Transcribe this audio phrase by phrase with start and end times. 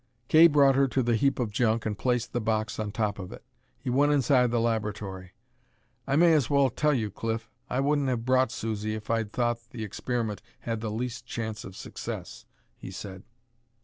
[0.29, 3.31] Kay brought her to the heap of junk and placed the box on top of
[3.31, 3.43] it.
[3.77, 5.33] He went inside the laboratory.
[6.07, 7.51] "I may as well tell you, Cliff.
[7.69, 11.75] I wouldn't have brought Susie if I'd thought the experiment had the least chance of
[11.75, 13.21] success," he said.